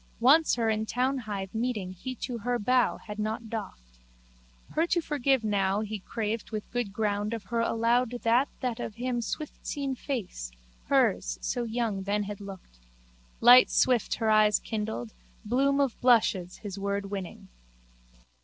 [0.19, 3.99] Once her in townhithe meeting he to her bow had not doffed.
[4.71, 8.95] Her to forgive now he craved with good ground of her allowed that that of
[8.95, 10.49] him swiftseen face,
[10.87, 12.79] hers, so young then had looked.
[13.41, 15.13] Light swift her eyes kindled,
[15.45, 17.49] bloom of blushes his word winning.